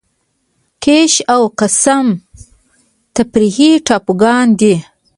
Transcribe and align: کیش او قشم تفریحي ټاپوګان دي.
کیش 0.83 1.13
او 1.33 1.41
قشم 1.59 2.07
تفریحي 3.15 3.71
ټاپوګان 3.85 4.47
دي. 4.59 4.75